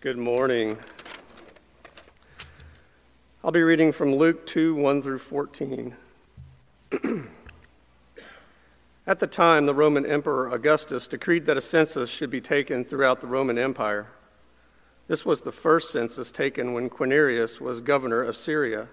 [0.00, 0.78] Good morning.
[3.44, 5.94] I'll be reading from Luke 2 1 through 14.
[9.06, 13.20] At the time, the Roman Emperor Augustus decreed that a census should be taken throughout
[13.20, 14.06] the Roman Empire.
[15.06, 18.88] This was the first census taken when Quirinius was governor of Syria.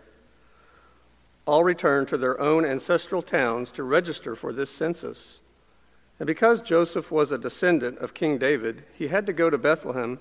[1.45, 5.39] All returned to their own ancestral towns to register for this census.
[6.19, 10.19] And because Joseph was a descendant of King David, he had to go to Bethlehem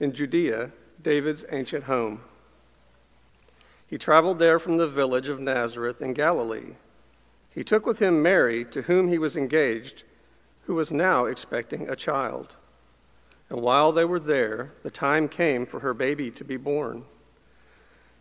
[0.00, 0.70] in Judea,
[1.02, 2.20] David's ancient home.
[3.86, 6.74] He traveled there from the village of Nazareth in Galilee.
[7.50, 10.04] He took with him Mary, to whom he was engaged,
[10.66, 12.56] who was now expecting a child.
[13.48, 17.04] And while they were there, the time came for her baby to be born.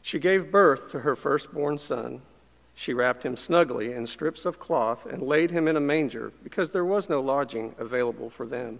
[0.02, 2.22] She gave birth to her firstborn son.
[2.73, 6.70] She wrapped him snugly in strips of cloth and laid him in a manger because
[6.70, 8.80] there was no lodging available for them.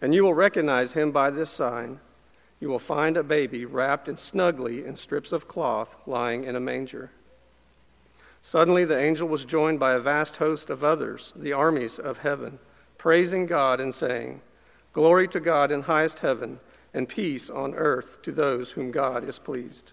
[0.00, 2.00] And you will recognize him by this sign.
[2.60, 6.60] You will find a baby wrapped in snugly in strips of cloth lying in a
[6.60, 7.10] manger.
[8.42, 12.58] Suddenly the angel was joined by a vast host of others, the armies of heaven,
[12.96, 14.40] praising God and saying,
[14.92, 16.60] Glory to God in highest heaven,
[16.94, 19.92] and peace on earth to those whom God is pleased.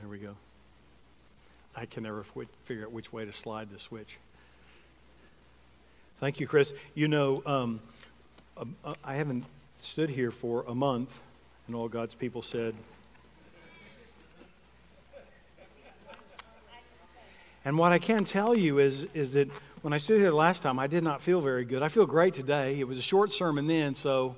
[0.00, 0.34] There we go.
[1.76, 2.24] I can never
[2.64, 4.18] figure out which way to slide the switch.
[6.20, 6.72] Thank you, Chris.
[6.96, 7.80] You know, um,
[8.56, 9.44] uh, I haven't
[9.80, 11.16] stood here for a month,
[11.68, 12.74] and all God's people said,
[17.64, 19.48] And what I can tell you is, is that
[19.82, 21.82] when I stood here last time, I did not feel very good.
[21.84, 22.80] I feel great today.
[22.80, 24.34] It was a short sermon then, so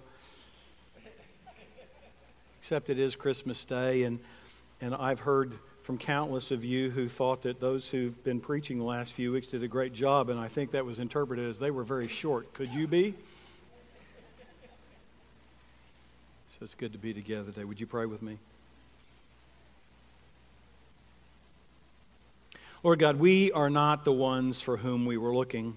[2.61, 4.19] except it is Christmas Day, and
[4.83, 8.85] and I've heard from countless of you who thought that those who've been preaching the
[8.85, 11.71] last few weeks did a great job, and I think that was interpreted as they
[11.71, 12.53] were very short.
[12.55, 13.15] Could you be?
[16.49, 17.65] So it's good to be together today.
[17.65, 18.39] Would you pray with me?
[22.83, 25.77] Lord God, we are not the ones for whom we were looking.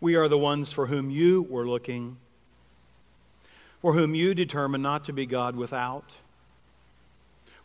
[0.00, 2.18] We are the ones for whom you were looking,
[3.80, 6.04] for whom you determined not to be God without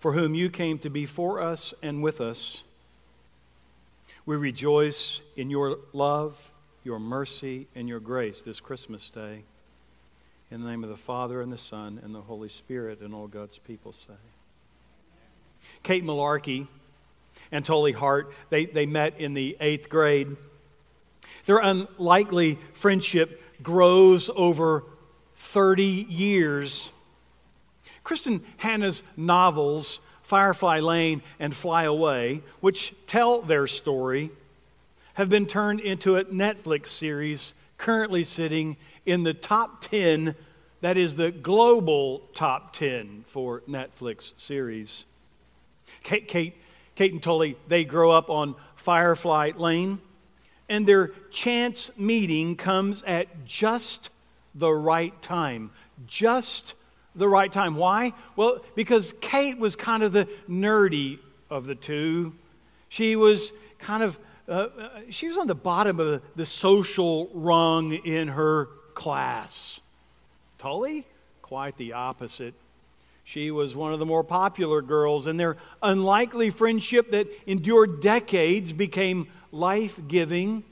[0.01, 2.63] for whom you came to be for us and with us.
[4.25, 6.39] We rejoice in your love,
[6.83, 9.43] your mercy, and your grace this Christmas day.
[10.49, 13.27] In the name of the Father, and the Son, and the Holy Spirit, and all
[13.27, 14.13] God's people say.
[15.83, 16.65] Kate Mularkey
[17.51, 20.35] and Tully Hart, they, they met in the eighth grade.
[21.45, 24.83] Their unlikely friendship grows over
[25.35, 26.89] 30 years
[28.03, 34.31] Kristin Hannah's novels, Firefly Lane and Fly Away, which tell their story,
[35.15, 40.35] have been turned into a Netflix series currently sitting in the top 10,
[40.81, 45.05] that is the global top 10 for Netflix series.
[46.03, 46.55] Kate, Kate,
[46.95, 49.99] Kate and Tully, they grow up on Firefly Lane,
[50.69, 54.09] and their chance meeting comes at just
[54.55, 55.71] the right time.
[56.07, 56.73] Just
[57.15, 57.75] the right time.
[57.75, 58.13] Why?
[58.35, 62.33] Well, because Kate was kind of the nerdy of the two.
[62.89, 64.17] She was kind of,
[64.47, 69.81] uh, uh, she was on the bottom of the, the social rung in her class.
[70.57, 71.05] Tully,
[71.41, 72.53] quite the opposite.
[73.23, 78.73] She was one of the more popular girls, and their unlikely friendship that endured decades
[78.73, 80.63] became life giving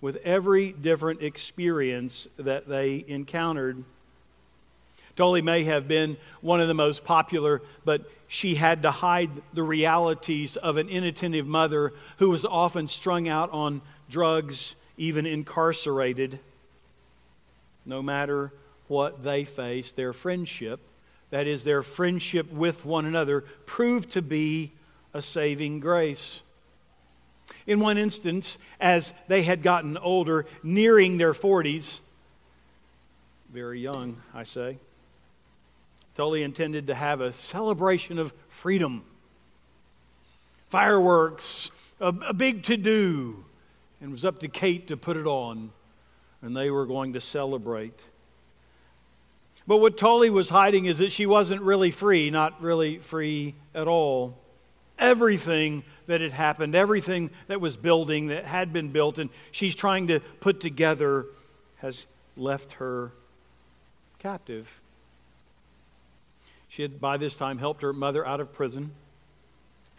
[0.00, 3.84] with every different experience that they encountered.
[5.18, 9.64] Tully may have been one of the most popular, but she had to hide the
[9.64, 16.38] realities of an inattentive mother who was often strung out on drugs, even incarcerated.
[17.84, 18.52] No matter
[18.86, 20.78] what they faced, their friendship,
[21.30, 24.70] that is, their friendship with one another, proved to be
[25.12, 26.42] a saving grace.
[27.66, 32.02] In one instance, as they had gotten older, nearing their 40s,
[33.52, 34.78] very young, I say,
[36.18, 39.04] Tully intended to have a celebration of freedom.
[40.68, 41.70] Fireworks,
[42.00, 43.44] a, a big to do.
[44.00, 45.70] And it was up to Kate to put it on,
[46.42, 47.96] and they were going to celebrate.
[49.64, 53.86] But what Tully was hiding is that she wasn't really free, not really free at
[53.86, 54.36] all.
[54.98, 60.08] Everything that had happened, everything that was building, that had been built, and she's trying
[60.08, 61.26] to put together,
[61.76, 62.06] has
[62.36, 63.12] left her
[64.18, 64.68] captive.
[66.68, 68.92] She had by this time helped her mother out of prison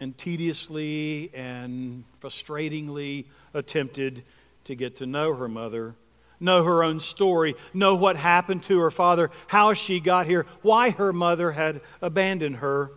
[0.00, 4.22] and tediously and frustratingly attempted
[4.64, 5.94] to get to know her mother,
[6.38, 10.90] know her own story, know what happened to her father, how she got here, why
[10.90, 12.90] her mother had abandoned her.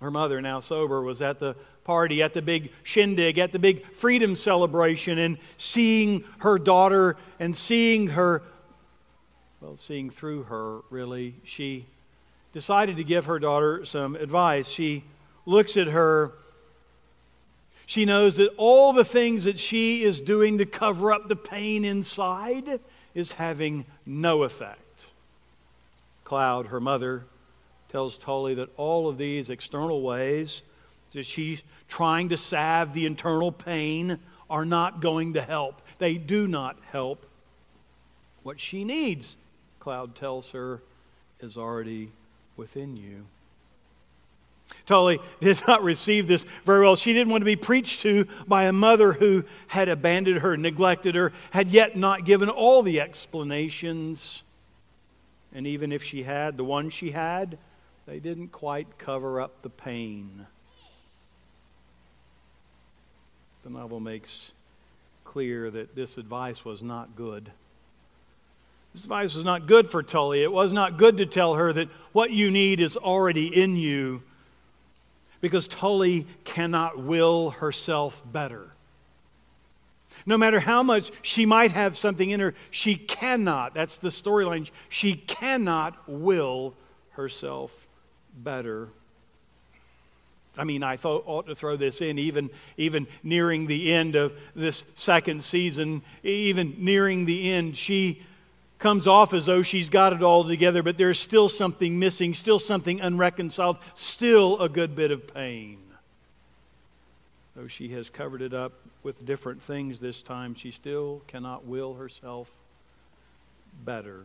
[0.00, 3.86] Her mother, now sober, was at the party, at the big shindig, at the big
[3.94, 8.42] freedom celebration, and seeing her daughter and seeing her,
[9.60, 11.86] well, seeing through her, really, she
[12.56, 14.66] decided to give her daughter some advice.
[14.66, 15.04] She
[15.44, 16.32] looks at her,
[17.84, 21.84] she knows that all the things that she is doing to cover up the pain
[21.84, 22.80] inside
[23.14, 25.08] is having no effect.
[26.24, 27.26] Cloud, her mother,
[27.90, 30.62] tells Tully that all of these external ways
[31.12, 34.18] that she's trying to salve the internal pain
[34.48, 35.82] are not going to help.
[35.98, 37.26] They do not help.
[38.44, 39.36] What she needs,
[39.78, 40.80] Cloud tells her,
[41.40, 42.12] is already
[42.56, 43.26] within you.
[44.84, 46.96] Tully did not receive this very well.
[46.96, 51.14] She didn't want to be preached to by a mother who had abandoned her, neglected
[51.14, 54.42] her, had yet not given all the explanations.
[55.54, 57.58] And even if she had, the one she had,
[58.06, 60.46] they didn't quite cover up the pain.
[63.64, 64.52] The novel makes
[65.24, 67.50] clear that this advice was not good.
[68.96, 70.42] This advice was not good for Tully.
[70.42, 74.22] It was not good to tell her that what you need is already in you
[75.42, 78.70] because Tully cannot will herself better.
[80.24, 84.70] No matter how much she might have something in her, she cannot, that's the storyline,
[84.88, 86.72] she cannot will
[87.10, 87.74] herself
[88.34, 88.88] better.
[90.56, 92.48] I mean, I thought, ought to throw this in, even,
[92.78, 98.22] even nearing the end of this second season, even nearing the end, she
[98.86, 102.60] comes off as though she's got it all together, but there's still something missing, still
[102.60, 105.76] something unreconciled, still a good bit of pain.
[107.56, 111.94] Though she has covered it up with different things this time, she still cannot will
[111.94, 112.48] herself
[113.84, 114.24] better.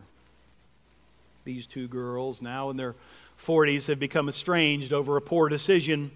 [1.42, 2.94] These two girls, now in their
[3.44, 6.12] 40s, have become estranged over a poor decision.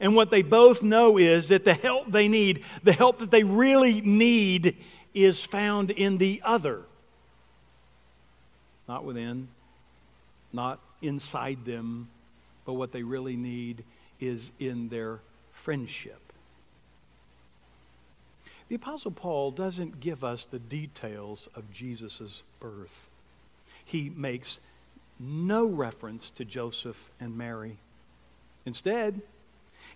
[0.00, 3.42] And what they both know is that the help they need, the help that they
[3.44, 4.78] really need,
[5.12, 6.80] is found in the other
[8.88, 9.48] not within,
[10.52, 12.08] not inside them,
[12.64, 13.84] but what they really need
[14.20, 15.20] is in their
[15.52, 16.20] friendship.
[18.68, 23.08] The Apostle Paul doesn't give us the details of Jesus' birth.
[23.84, 24.58] He makes
[25.20, 27.76] no reference to Joseph and Mary.
[28.64, 29.20] Instead,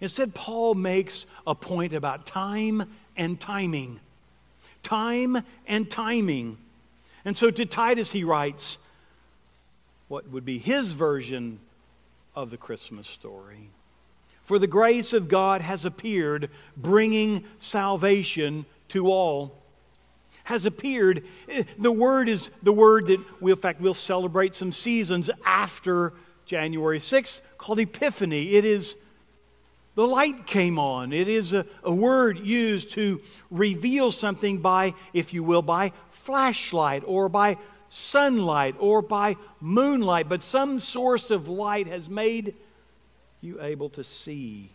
[0.00, 3.98] instead Paul makes a point about time and timing.
[4.84, 6.56] Time and timing.
[7.24, 8.78] And so to Titus, he writes
[10.08, 11.60] what would be his version
[12.34, 13.70] of the Christmas story.
[14.42, 19.54] For the grace of God has appeared, bringing salvation to all.
[20.44, 21.24] Has appeared.
[21.48, 26.12] Eh, the word is the word that we, in fact, we'll celebrate some seasons after
[26.46, 28.54] January 6th called Epiphany.
[28.54, 28.96] It is
[29.94, 31.12] the light came on.
[31.12, 35.92] It is a, a word used to reveal something by, if you will, by
[36.22, 37.56] flashlight or by
[37.88, 42.54] sunlight or by moonlight, but some source of light has made
[43.40, 44.70] you able to see.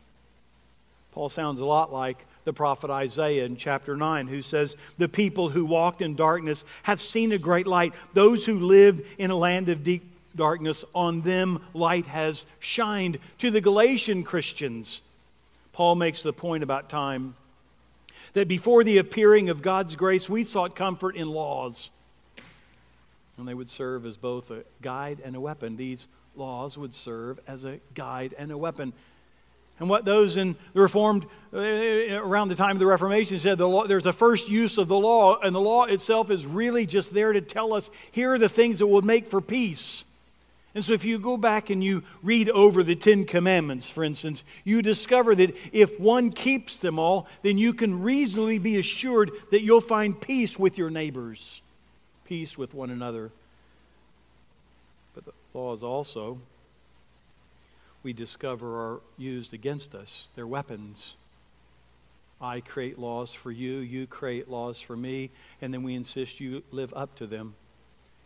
[1.11, 5.49] Paul sounds a lot like the prophet Isaiah in chapter 9, who says, The people
[5.49, 7.93] who walked in darkness have seen a great light.
[8.13, 10.03] Those who lived in a land of deep
[10.35, 13.19] darkness, on them light has shined.
[13.39, 15.01] To the Galatian Christians,
[15.71, 17.35] Paul makes the point about time
[18.35, 21.89] that before the appearing of God's grace, we sought comfort in laws.
[23.37, 25.77] And they would serve as both a guide and a weapon.
[25.77, 28.91] These laws would serve as a guide and a weapon.
[29.79, 33.67] And what those in the Reformed, uh, around the time of the Reformation, said the
[33.67, 37.13] law, there's a first use of the law, and the law itself is really just
[37.13, 40.03] there to tell us here are the things that will make for peace.
[40.75, 44.43] And so, if you go back and you read over the Ten Commandments, for instance,
[44.65, 49.61] you discover that if one keeps them all, then you can reasonably be assured that
[49.61, 51.61] you'll find peace with your neighbors,
[52.25, 53.31] peace with one another.
[55.13, 56.39] But the laws also,
[58.03, 60.27] we discover, are used against us.
[60.35, 61.15] They're weapons.
[62.41, 65.29] I create laws for you, you create laws for me,
[65.61, 67.55] and then we insist you live up to them.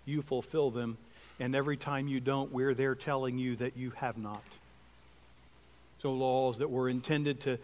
[0.06, 0.98] You fulfill them,
[1.40, 4.44] and every time you don't, we're there telling you that you have not.
[6.02, 7.58] So, laws that were intended to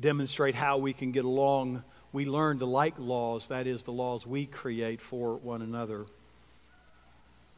[0.00, 4.26] demonstrate how we can get along, we learn to like laws, that is, the laws
[4.26, 6.04] we create for one another.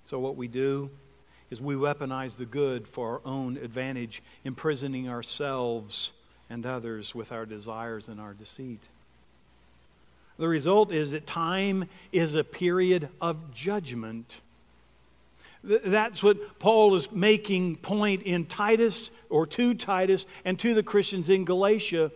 [0.07, 0.91] So, what we do
[1.51, 6.13] is we weaponize the good for our own advantage, imprisoning ourselves
[6.51, 8.81] and others with our desires and our deceit.
[10.37, 14.37] The result is that time is a period of judgment.
[15.65, 21.31] That's what Paul is making point in Titus or to Titus and to the Christians
[21.31, 22.11] in Galatia.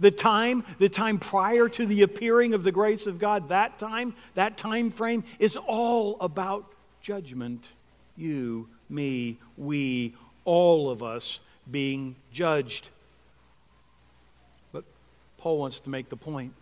[0.00, 4.14] The time, the time prior to the appearing of the grace of God, that time,
[4.34, 6.64] that time frame is all about
[7.00, 7.68] judgment.
[8.16, 11.38] You, me, we, all of us
[11.70, 12.88] being judged.
[14.72, 14.84] But
[15.38, 16.54] Paul wants to make the point.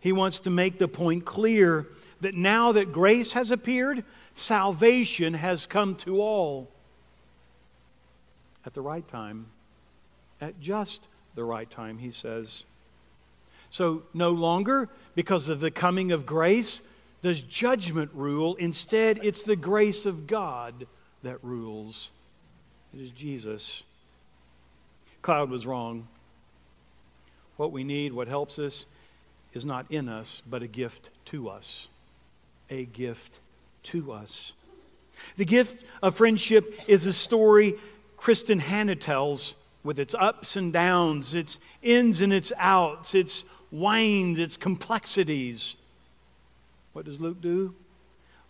[0.00, 1.86] He wants to make the point clear
[2.22, 4.04] that now that grace has appeared,
[4.34, 6.68] salvation has come to all
[8.66, 9.46] at the right time,
[10.40, 12.64] at just the right time, he says.
[13.70, 16.80] So, no longer, because of the coming of grace,
[17.22, 18.54] does judgment rule.
[18.56, 20.86] Instead, it's the grace of God
[21.22, 22.10] that rules.
[22.92, 23.82] It is Jesus.
[25.22, 26.06] Cloud was wrong.
[27.56, 28.84] What we need, what helps us,
[29.54, 31.88] is not in us, but a gift to us.
[32.68, 33.40] A gift
[33.84, 34.52] to us.
[35.36, 37.74] The gift of friendship is a story
[38.18, 44.38] Kristin Hannah tells with its ups and downs, its ins and its outs, its winds,
[44.38, 45.76] its complexities.
[46.94, 47.74] What does Luke do?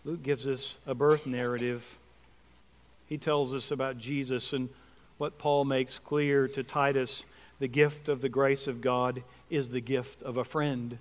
[0.05, 1.83] Luke gives us a birth narrative.
[3.07, 4.69] He tells us about Jesus and
[5.17, 7.25] what Paul makes clear to Titus
[7.59, 10.97] the gift of the grace of God is the gift of a friend.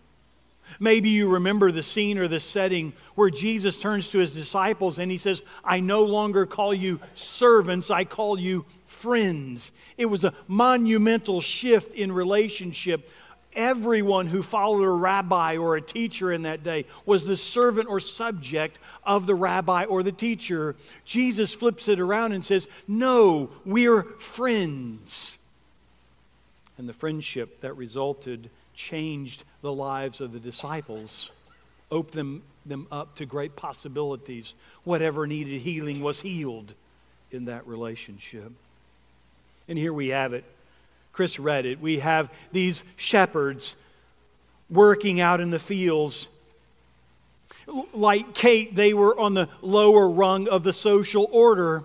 [0.81, 5.11] Maybe you remember the scene or the setting where Jesus turns to his disciples and
[5.11, 9.73] he says, I no longer call you servants, I call you friends.
[9.97, 13.09] It was a monumental shift in relationship.
[13.55, 18.01] Everyone who followed a rabbi or a teacher in that day was the servant or
[18.01, 20.75] subject of the rabbi or the teacher.
[21.05, 25.39] Jesus flips it around and says, No, we're friends.
[26.79, 31.31] And the friendship that resulted changed the lives of the disciples,
[31.91, 34.55] opened them, them up to great possibilities.
[34.85, 36.75] Whatever needed healing was healed
[37.31, 38.51] in that relationship.
[39.69, 40.45] And here we have it.
[41.13, 41.81] Chris read it.
[41.81, 43.77] We have these shepherds
[44.69, 46.29] working out in the fields.
[47.93, 51.85] Like Kate, they were on the lower rung of the social order.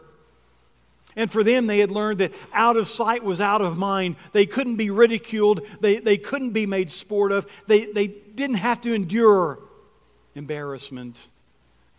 [1.19, 4.15] And for them, they had learned that out of sight was out of mind.
[4.31, 8.79] They couldn't be ridiculed, they, they couldn't be made sport of, they, they didn't have
[8.81, 9.59] to endure
[10.33, 11.19] embarrassment.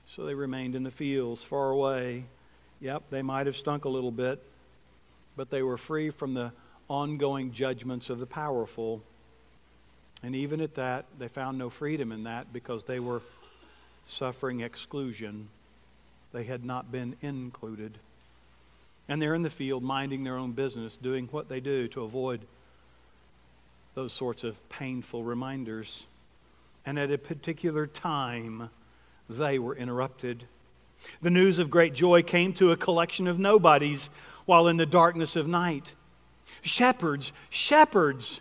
[0.07, 2.25] So they remained in the fields, far away.
[2.81, 4.43] Yep, they might have stunk a little bit,
[5.37, 6.51] but they were free from the
[6.89, 9.03] ongoing judgments of the powerful.
[10.23, 13.21] And even at that, they found no freedom in that because they were
[14.07, 15.49] suffering exclusion.
[16.33, 17.99] They had not been included.
[19.11, 22.41] And they're in the field minding their own business, doing what they do to avoid
[23.97, 26.07] those sorts of painful reminders.
[26.87, 28.71] And at a particular time,
[29.29, 30.45] they were interrupted.
[31.23, 34.09] The news of great joy came to a collection of nobodies
[34.45, 35.93] while in the darkness of night.
[36.63, 38.41] Shepherds, shepherds,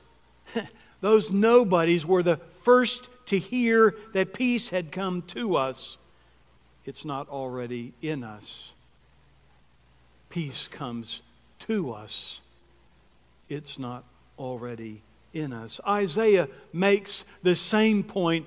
[1.01, 5.97] those nobodies were the first to hear that peace had come to us.
[6.85, 8.75] It's not already in us
[10.29, 11.21] peace comes
[11.59, 12.41] to us.
[13.50, 14.03] It's not
[14.38, 15.01] already
[15.33, 15.79] in us.
[15.88, 18.45] Isaiah makes the same point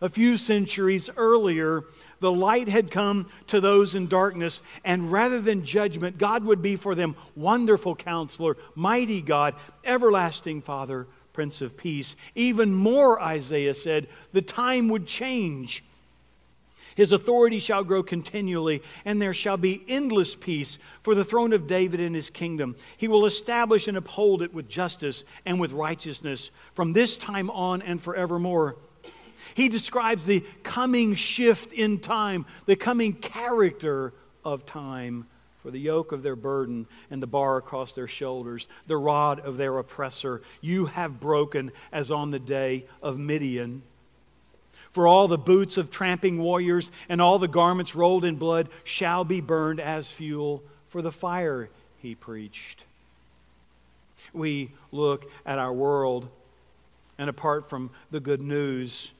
[0.00, 1.84] a few centuries earlier.
[2.20, 6.76] The light had come to those in darkness, and rather than judgment, God would be
[6.76, 12.16] for them wonderful counselor, mighty God, everlasting Father, Prince of Peace.
[12.34, 15.84] Even more, Isaiah said, the time would change
[16.96, 21.66] his authority shall grow continually, and there shall be endless peace for the throne of
[21.66, 22.76] David and his kingdom.
[22.96, 27.82] He will establish and uphold it with justice and with righteousness from this time on
[27.82, 28.76] and forevermore.
[29.54, 35.26] He describes the coming shift in time, the coming character of time
[35.62, 39.56] for the yoke of their burden and the bar across their shoulders, the rod of
[39.56, 43.82] their oppressor, you have broken as on the day of Midian.
[44.92, 49.24] For all the boots of tramping warriors and all the garments rolled in blood shall
[49.24, 52.84] be burned as fuel for the fire, he preached.
[54.34, 56.28] We look at our world
[57.18, 59.12] and apart from the good news.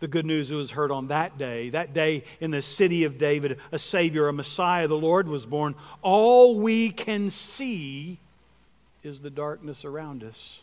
[0.00, 1.70] The good news was heard on that day.
[1.70, 5.74] That day in the city of David, a Savior, a Messiah, the Lord was born.
[6.02, 8.18] All we can see
[9.02, 10.60] is the darkness around us.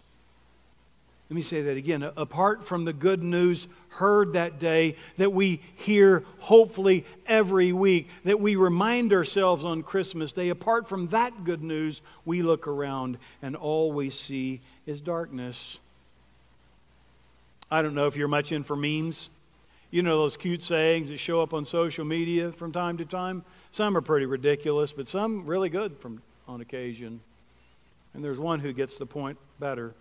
[1.32, 2.04] Let me say that again.
[2.18, 8.42] Apart from the good news heard that day that we hear hopefully every week, that
[8.42, 13.56] we remind ourselves on Christmas Day, apart from that good news, we look around and
[13.56, 15.78] all we see is darkness.
[17.72, 19.30] I don't know if you're much in for memes.
[19.90, 23.46] You know those cute sayings that show up on social media from time to time?
[23.72, 27.22] Some are pretty ridiculous, but some really good from on occasion.
[28.14, 29.94] And there's one who gets the point better.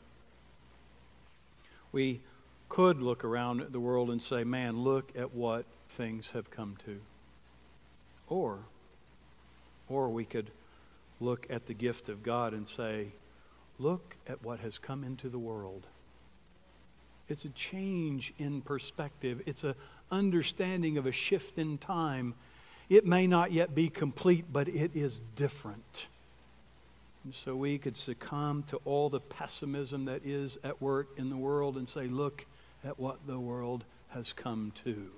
[1.92, 2.20] We
[2.68, 7.00] could look around the world and say, man, look at what things have come to.
[8.28, 8.60] Or,
[9.88, 10.50] or we could
[11.20, 13.08] look at the gift of God and say,
[13.78, 15.86] look at what has come into the world.
[17.28, 19.42] It's a change in perspective.
[19.46, 19.74] It's an
[20.10, 22.34] understanding of a shift in time.
[22.88, 26.06] It may not yet be complete, but it is different.
[27.24, 31.36] And so we could succumb to all the pessimism that is at work in the
[31.36, 32.46] world and say, look
[32.84, 35.10] at what the world has come to.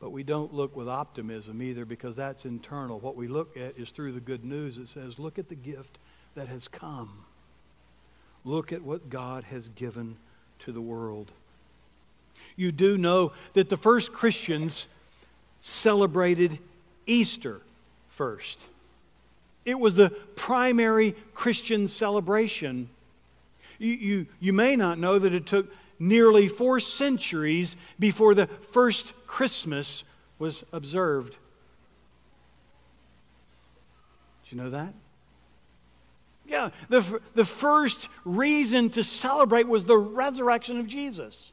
[0.00, 2.98] But we don't look with optimism either because that's internal.
[2.98, 4.76] What we look at is through the good news.
[4.76, 5.98] It says, look at the gift
[6.34, 7.24] that has come.
[8.44, 10.16] Look at what God has given
[10.60, 11.30] to the world.
[12.56, 14.86] You do know that the first Christians
[15.62, 16.58] celebrated
[17.06, 17.60] Easter
[18.10, 18.58] first.
[19.66, 22.88] It was the primary Christian celebration.
[23.78, 29.12] You, you, you may not know that it took nearly four centuries before the first
[29.26, 30.04] Christmas
[30.38, 31.36] was observed.
[34.44, 34.94] Did you know that?
[36.46, 41.50] Yeah, the, the first reason to celebrate was the resurrection of Jesus.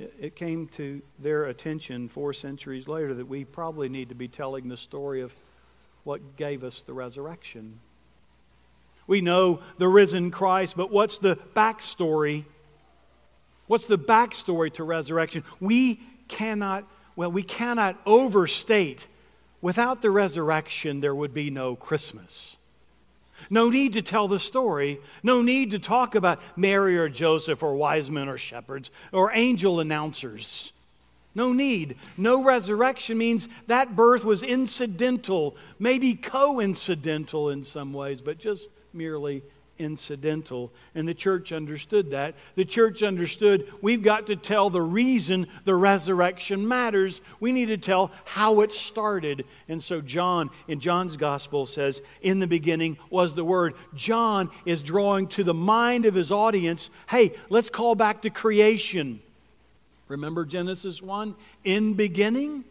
[0.00, 4.68] It came to their attention four centuries later that we probably need to be telling
[4.68, 5.34] the story of
[6.04, 7.78] what gave us the resurrection.
[9.06, 12.44] We know the risen Christ, but what's the backstory?
[13.66, 15.44] What's the backstory to resurrection?
[15.60, 16.84] We cannot,
[17.16, 19.06] well, we cannot overstate.
[19.60, 22.56] Without the resurrection, there would be no Christmas.
[23.50, 25.00] No need to tell the story.
[25.24, 29.80] No need to talk about Mary or Joseph or wise men or shepherds or angel
[29.80, 30.72] announcers.
[31.34, 31.96] No need.
[32.16, 39.42] No resurrection means that birth was incidental, maybe coincidental in some ways, but just merely
[39.80, 40.70] incidental.
[40.94, 42.34] And the church understood that.
[42.54, 47.20] The church understood we've got to tell the reason the resurrection matters.
[47.40, 49.44] We need to tell how it started.
[49.68, 53.74] And so, John, in John's gospel, says, In the beginning was the Word.
[53.94, 59.20] John is drawing to the mind of his audience hey, let's call back to creation.
[60.08, 61.34] Remember Genesis 1?
[61.64, 62.64] In beginning?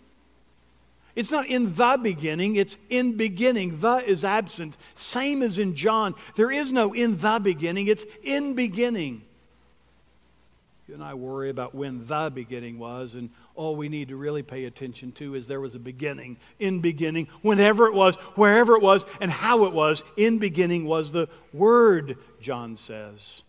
[1.15, 3.79] It's not in the beginning, it's in beginning.
[3.79, 4.77] The is absent.
[4.95, 6.15] Same as in John.
[6.35, 9.23] There is no in the beginning, it's in beginning.
[10.87, 14.41] You and I worry about when the beginning was, and all we need to really
[14.41, 16.37] pay attention to is there was a beginning.
[16.57, 21.11] In beginning, whenever it was, wherever it was, and how it was, in beginning was
[21.11, 23.43] the Word, John says.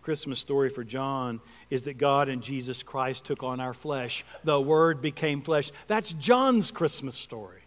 [0.00, 4.24] Christmas story for John is that God and Jesus Christ took on our flesh.
[4.44, 5.72] The Word became flesh.
[5.88, 7.62] That's John's Christmas story.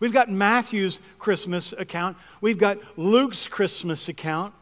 [0.00, 4.54] We've got Matthew's Christmas account, we've got Luke's Christmas account.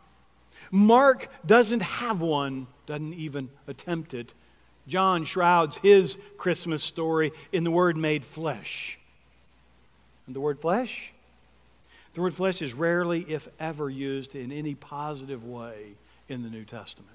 [0.70, 4.32] Mark doesn't have one, doesn't even attempt it.
[4.88, 8.98] John shrouds his Christmas story in the word made flesh.
[10.26, 11.12] And the word flesh?
[12.14, 15.94] The word flesh is rarely, if ever, used in any positive way
[16.28, 17.10] in the New Testament.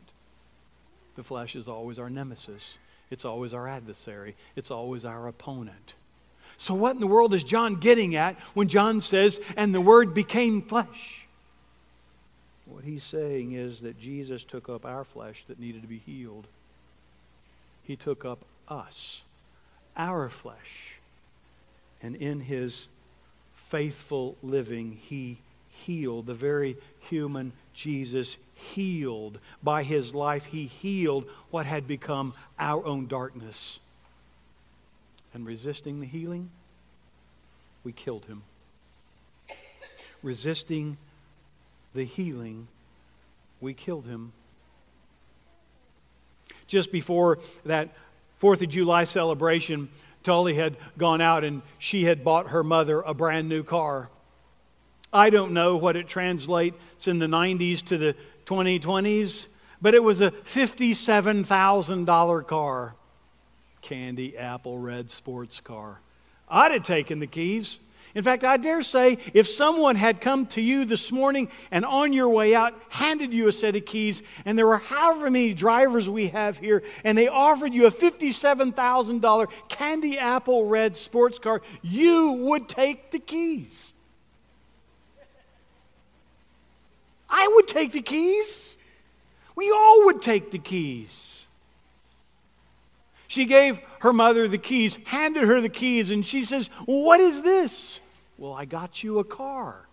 [1.16, 5.94] The flesh is always our nemesis, it's always our adversary, it's always our opponent.
[6.58, 10.14] So, what in the world is John getting at when John says, and the Word
[10.14, 11.26] became flesh?
[12.66, 16.48] What he's saying is that Jesus took up our flesh that needed to be healed.
[17.84, 19.24] He took up us,
[19.98, 21.00] our flesh,
[22.02, 22.88] and in his
[23.68, 25.38] faithful living, he
[25.70, 29.40] healed the very human Jesus healed.
[29.64, 33.80] By his life, he healed what had become our own darkness.
[35.34, 36.50] And resisting the healing,
[37.84, 38.44] we killed him.
[40.24, 40.98] Resisting
[41.94, 42.68] the healing,
[43.60, 44.34] we killed him.
[46.68, 47.90] Just before that
[48.42, 49.88] Fourth of July celebration,
[50.24, 54.10] Tully had gone out and she had bought her mother a brand new car.
[55.14, 58.16] I don't know what it translates in the 90s to the
[58.52, 59.48] 2020s,
[59.82, 62.96] but it was a $57,000 car.
[63.82, 66.02] Candy apple red sports car.
[66.50, 67.80] I'd have taken the keys.
[68.14, 72.12] In fact, I dare say if someone had come to you this morning and on
[72.12, 76.10] your way out handed you a set of keys, and there were however many drivers
[76.10, 82.34] we have here, and they offered you a $57,000 candy apple red sports car, you
[82.34, 83.94] would take the keys.
[87.42, 88.78] I would take the keys.
[89.56, 91.44] We all would take the keys.
[93.28, 97.42] She gave her mother the keys, handed her the keys, and she says, What is
[97.42, 98.00] this?
[98.38, 99.88] Well, I got you a car.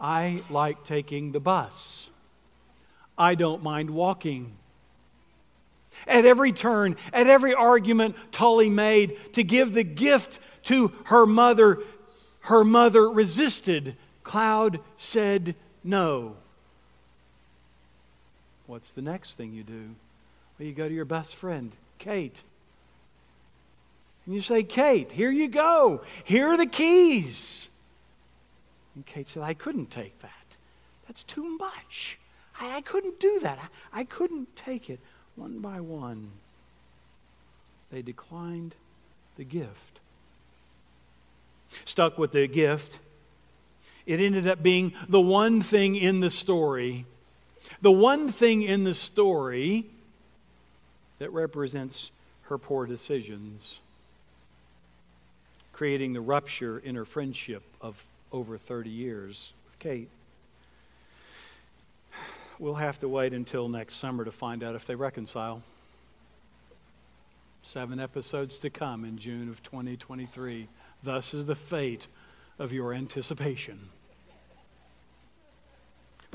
[0.00, 2.08] I like taking the bus.
[3.18, 4.52] I don't mind walking.
[6.06, 11.80] At every turn, at every argument Tully made to give the gift to her mother,
[12.40, 13.96] her mother resisted.
[14.22, 15.54] Cloud said
[15.86, 16.34] no.
[18.66, 19.84] What's the next thing you do?
[20.58, 21.72] Well, you go to your best friend.
[21.98, 22.42] Kate.
[24.24, 26.02] And you say, Kate, here you go.
[26.24, 27.68] Here are the keys.
[28.94, 30.30] And Kate said, I couldn't take that.
[31.06, 32.18] That's too much.
[32.60, 33.58] I, I couldn't do that.
[33.92, 34.98] I, I couldn't take it
[35.36, 36.30] one by one.
[37.92, 38.74] They declined
[39.36, 40.00] the gift.
[41.84, 42.98] Stuck with the gift,
[44.06, 47.04] it ended up being the one thing in the story,
[47.82, 49.84] the one thing in the story
[51.18, 53.80] that represents her poor decisions,
[55.72, 58.00] creating the rupture in her friendship of
[58.32, 60.08] over 30 years with Kate.
[62.58, 65.62] We'll have to wait until next summer to find out if they reconcile.
[67.62, 70.68] Seven episodes to come in June of 2023.
[71.02, 72.06] Thus is the fate
[72.58, 73.90] of your anticipation.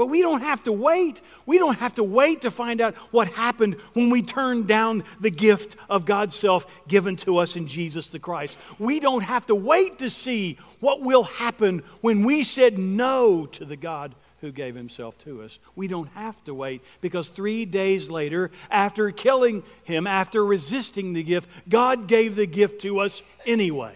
[0.02, 1.22] But we don't have to wait.
[1.46, 5.30] We don't have to wait to find out what happened when we turned down the
[5.30, 8.58] gift of God's self given to us in Jesus the Christ.
[8.80, 13.64] We don't have to wait to see what will happen when we said no to
[13.64, 15.60] the God who gave himself to us.
[15.76, 21.22] We don't have to wait because three days later, after killing him, after resisting the
[21.22, 23.94] gift, God gave the gift to us anyway.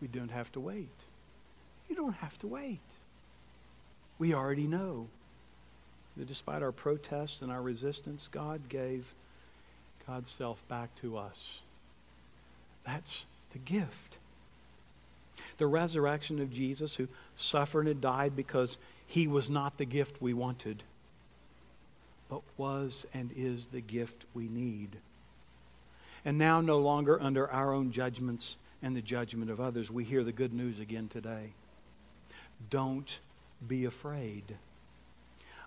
[0.00, 0.88] We don't have to wait.
[1.88, 2.80] You don't have to wait.
[4.22, 5.08] We already know
[6.16, 9.12] that despite our protests and our resistance, God gave
[10.06, 11.58] God's self back to us.
[12.86, 14.18] That's the gift.
[15.58, 20.34] The resurrection of Jesus, who suffered and died because he was not the gift we
[20.34, 20.84] wanted,
[22.30, 24.90] but was and is the gift we need.
[26.24, 28.54] And now, no longer under our own judgments
[28.84, 31.54] and the judgment of others, we hear the good news again today.
[32.70, 33.18] Don't
[33.68, 34.44] be afraid.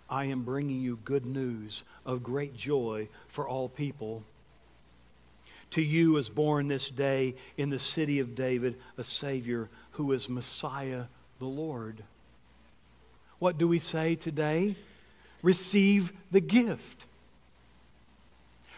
[0.09, 4.23] I am bringing you good news of great joy for all people.
[5.71, 10.29] To you is born this day in the city of David a Savior who is
[10.29, 11.05] Messiah
[11.39, 12.03] the Lord.
[13.39, 14.75] What do we say today?
[15.41, 17.05] Receive the gift.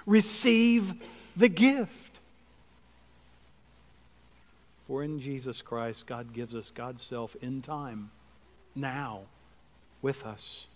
[0.06, 0.94] Receive
[1.36, 2.20] the gift.
[4.88, 8.10] For in Jesus Christ, God gives us God's self in time
[8.78, 9.22] now
[10.02, 10.68] with us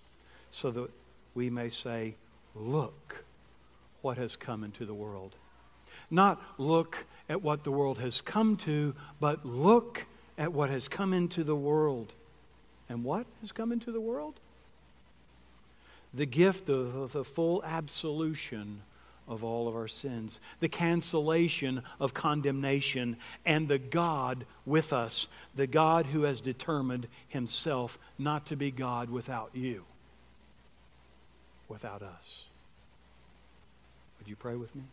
[0.52, 0.90] so that
[1.34, 2.16] we may say,
[2.54, 3.24] Look
[4.02, 5.36] what has come into the world.
[6.10, 10.06] Not look at what the world has come to, but look
[10.38, 12.14] at what has come into the world.
[12.90, 14.40] And what has come into the world?
[16.14, 18.82] The gift of the full absolution
[19.32, 23.16] of all of our sins, the cancellation of condemnation,
[23.46, 29.10] and the God with us, the God who has determined himself not to be God
[29.10, 29.86] without you,
[31.70, 32.44] without us.
[34.20, 34.84] Would you pray with me?